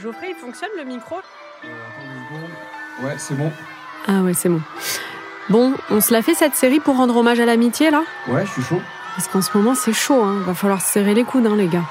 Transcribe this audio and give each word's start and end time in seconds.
Geoffrey, 0.00 0.28
il 0.30 0.34
fonctionne 0.36 0.70
le 0.78 0.84
micro 0.84 1.16
Ouais, 3.02 3.16
c'est 3.18 3.34
bon. 3.34 3.50
Ah 4.08 4.22
ouais, 4.22 4.32
c'est 4.32 4.48
bon. 4.48 4.60
Bon, 5.50 5.74
on 5.90 6.00
se 6.00 6.12
l'a 6.12 6.22
fait 6.22 6.34
cette 6.34 6.54
série 6.54 6.80
pour 6.80 6.96
rendre 6.96 7.16
hommage 7.16 7.38
à 7.38 7.44
l'amitié, 7.44 7.90
là? 7.90 8.02
Ouais, 8.28 8.46
je 8.46 8.50
suis 8.50 8.62
chaud. 8.62 8.80
Parce 9.14 9.28
qu'en 9.28 9.42
ce 9.42 9.56
moment, 9.56 9.74
c'est 9.74 9.92
chaud, 9.92 10.22
hein. 10.22 10.36
Va 10.46 10.54
falloir 10.54 10.80
se 10.80 10.90
serrer 10.90 11.12
les 11.12 11.24
coudes, 11.24 11.46
hein, 11.46 11.56
les 11.56 11.66
gars. 11.66 11.84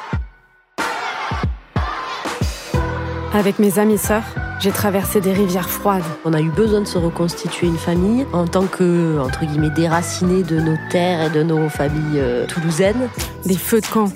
Avec 3.32 3.60
mes 3.60 3.78
amis 3.78 4.00
sœurs, 4.00 4.24
j'ai 4.60 4.72
traversé 4.72 5.22
des 5.22 5.34
rivières 5.34 5.70
froides. 5.70 6.04
On 6.26 6.34
a 6.34 6.42
eu 6.42 6.50
besoin 6.50 6.82
de 6.82 6.88
se 6.88 6.98
reconstituer 6.98 7.68
une 7.68 7.78
famille 7.78 8.26
en 8.34 8.48
tant 8.48 8.66
que, 8.66 9.20
entre 9.20 9.46
guillemets, 9.46 9.70
déracinés 9.70 10.42
de 10.42 10.60
nos 10.60 10.78
terres 10.90 11.28
et 11.28 11.30
de 11.30 11.44
nos 11.44 11.70
familles 11.70 12.20
euh, 12.20 12.48
toulousaines. 12.48 13.08
Des 13.46 13.58
feux 13.58 13.82
de 13.82 13.88
camp, 13.88 14.12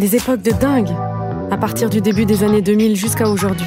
des 0.00 0.16
époques 0.16 0.42
de 0.42 0.50
dingue, 0.50 0.90
à 1.50 1.56
partir 1.56 1.88
du 1.90 2.00
début 2.00 2.24
des 2.26 2.44
années 2.44 2.62
2000 2.62 2.96
jusqu'à 2.96 3.28
aujourd'hui. 3.28 3.66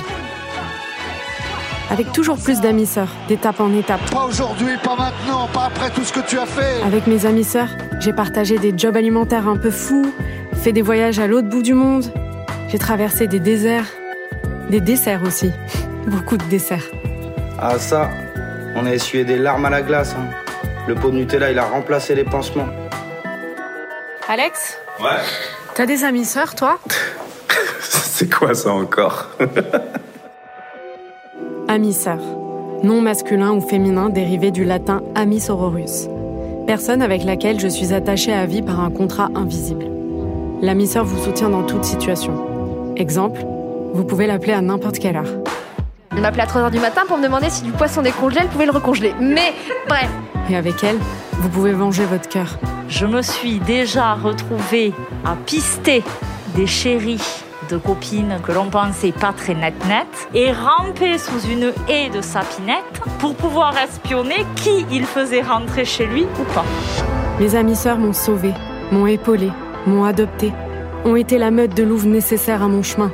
Avec 1.92 2.12
toujours 2.12 2.38
plus 2.38 2.62
d'amis 2.62 2.86
sœurs, 2.86 3.10
d'étape 3.28 3.60
en 3.60 3.74
étape. 3.74 4.00
Pas 4.12 4.26
aujourd'hui, 4.26 4.78
pas 4.84 4.96
maintenant, 4.96 5.48
pas 5.52 5.66
après 5.66 5.90
tout 5.90 6.04
ce 6.04 6.14
que 6.14 6.20
tu 6.20 6.38
as 6.38 6.46
fait. 6.46 6.84
Avec 6.86 7.08
mes 7.08 7.26
amis 7.26 7.44
sœurs, 7.44 7.70
j'ai 8.00 8.14
partagé 8.14 8.60
des 8.60 8.74
jobs 8.78 8.96
alimentaires 8.96 9.48
un 9.48 9.58
peu 9.58 9.72
fous, 9.72 10.14
fait 10.54 10.72
des 10.72 10.84
voyages 10.84 11.18
à 11.20 11.26
l'autre 11.26 11.48
bout 11.50 11.64
du 11.64 11.74
monde. 11.74 12.06
J'ai 12.68 12.78
traversé 12.78 13.26
des 13.26 13.40
déserts, 13.40 13.88
des 14.70 14.82
desserts 14.82 15.24
aussi. 15.24 15.52
Beaucoup 16.08 16.38
de 16.38 16.44
desserts. 16.46 16.86
Ah 17.60 17.80
ça, 17.80 18.10
on 18.76 18.86
a 18.86 18.94
essuyé 18.94 19.26
des 19.26 19.38
larmes 19.38 19.66
à 19.66 19.70
la 19.72 19.82
glace. 19.82 20.16
hein. 20.18 20.30
Le 20.88 20.94
pot 20.96 21.10
de 21.10 21.16
Nutella, 21.16 21.52
il 21.52 21.58
a 21.60 21.66
remplacé 21.66 22.14
les 22.14 22.24
pansements. 22.24 22.68
Alex, 24.28 24.78
Ouais. 25.00 25.18
t'as 25.74 25.86
des 25.88 26.04
amis 26.04 26.26
sœurs, 26.26 26.54
toi? 26.54 26.78
C'est 28.20 28.30
quoi 28.30 28.54
ça 28.54 28.74
encore 28.74 29.30
Amis 31.70 31.94
sœurs. 31.94 32.20
Nom 32.84 33.00
masculin 33.00 33.54
ou 33.54 33.62
féminin 33.62 34.10
dérivé 34.10 34.52
du 34.52 34.66
latin 34.66 35.02
amis 35.16 35.40
sororus. 35.40 36.10
Personne 36.68 37.02
avec 37.02 37.24
laquelle 37.24 37.62
je 37.62 37.70
suis 37.70 37.94
attachée 37.94 38.34
à 38.34 38.46
vie 38.46 38.62
par 38.62 38.82
un 38.82 38.92
contrat 38.92 39.30
invisible. 39.36 39.86
L'ami 40.62 40.86
sœur 40.86 41.06
vous 41.06 41.18
soutient 41.24 41.50
dans 41.50 41.64
toute 41.64 41.86
situation. 41.86 42.94
Exemple, 42.98 43.40
vous 43.94 44.04
pouvez 44.04 44.28
l'appeler 44.28 44.52
à 44.52 44.60
n'importe 44.60 45.00
quelle 45.00 45.16
heure. 45.16 45.42
Elle 46.12 46.20
m'appelait 46.20 46.44
à 46.44 46.48
3h 46.48 46.72
du 46.72 46.80
matin 46.80 47.04
pour 47.08 47.18
me 47.18 47.24
demander 47.24 47.50
si 47.50 47.64
du 47.64 47.72
poisson 47.72 48.02
décongelé, 48.02 48.42
elle 48.42 48.50
pouvait 48.50 48.66
le 48.66 48.74
recongeler. 48.74 49.14
Mais 49.22 49.54
bref, 49.88 50.10
Et 50.50 50.58
avec 50.58 50.84
elle, 50.84 50.98
vous 51.38 51.48
pouvez 51.48 51.72
venger 51.72 52.04
votre 52.04 52.28
cœur. 52.28 52.60
Je 52.90 53.06
me 53.06 53.22
suis 53.22 53.60
déjà 53.60 54.16
retrouvée 54.16 54.92
à 55.24 55.38
pister 55.46 56.04
des 56.54 56.68
chéris 56.68 57.46
de 57.70 57.78
copines 57.78 58.40
que 58.44 58.52
l'on 58.52 58.70
pensait 58.70 59.12
pas 59.12 59.34
très 59.34 59.54
net 59.54 59.74
net 59.88 60.08
et 60.34 60.52
ramper 60.52 61.18
sous 61.18 61.40
une 61.50 61.74
haie 61.88 62.10
de 62.10 62.22
sapinette 62.22 63.02
pour 63.20 63.36
pouvoir 63.36 63.74
espionner 63.78 64.46
qui 64.56 64.86
il 64.92 65.06
faisait 65.06 65.42
rentrer 65.42 65.86
chez 65.86 66.06
lui 66.06 66.24
ou 66.24 66.54
pas. 66.54 66.66
Mes 67.40 67.56
amis 67.56 67.76
sœurs 67.76 67.98
m'ont 67.98 68.14
sauvée, 68.14 68.54
m'ont 68.92 69.08
épaulée, 69.08 69.52
m'ont 69.86 70.04
adoptée, 70.04 70.54
ont 71.06 71.16
été 71.16 71.38
la 71.38 71.52
meute 71.52 71.76
de 71.76 71.84
louve 71.84 72.08
nécessaire 72.08 72.64
à 72.64 72.68
mon 72.68 72.84
chemin. 72.84 73.12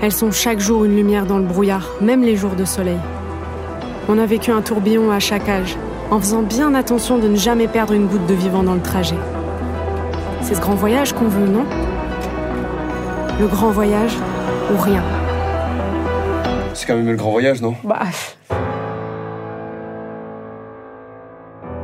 Elles 0.00 0.12
sont 0.12 0.30
chaque 0.30 0.60
jour 0.60 0.84
une 0.84 0.96
lumière 0.96 1.26
dans 1.26 1.38
le 1.38 1.44
brouillard, 1.44 1.88
même 2.00 2.22
les 2.22 2.36
jours 2.36 2.54
de 2.54 2.64
soleil. 2.64 2.98
On 4.08 4.18
a 4.18 4.26
vécu 4.26 4.52
un 4.52 4.62
tourbillon 4.62 5.10
à 5.10 5.18
chaque 5.18 5.48
âge, 5.48 5.76
en 6.10 6.20
faisant 6.20 6.42
bien 6.42 6.74
attention 6.74 7.18
de 7.18 7.28
ne 7.28 7.36
jamais 7.36 7.68
perdre 7.68 7.92
une 7.92 8.06
goutte 8.06 8.26
de 8.26 8.34
vivant 8.34 8.62
dans 8.62 8.74
le 8.74 8.80
trajet. 8.80 9.18
C'est 10.42 10.54
ce 10.54 10.60
grand 10.60 10.74
voyage 10.74 11.12
qu'on 11.12 11.28
veut, 11.28 11.48
non? 11.48 11.64
Le 13.38 13.46
grand 13.46 13.70
voyage 13.70 14.16
ou 14.72 14.76
rien. 14.80 15.02
C'est 16.74 16.86
quand 16.86 16.96
même 16.96 17.06
le 17.06 17.16
grand 17.16 17.30
voyage, 17.30 17.62
non? 17.62 17.74
Bah, 17.84 18.00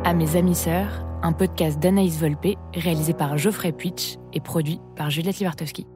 À 0.04 0.12
mes 0.14 0.36
amis 0.36 0.54
sœurs, 0.54 1.04
un 1.22 1.32
podcast 1.32 1.78
d'Anaïs 1.78 2.18
Volpe 2.18 2.56
réalisé 2.74 3.14
par 3.14 3.38
Geoffrey 3.38 3.72
Puitch 3.72 4.16
et 4.32 4.40
produit 4.40 4.80
par 4.96 5.10
Juliette 5.10 5.38
Libartowski. 5.38 5.86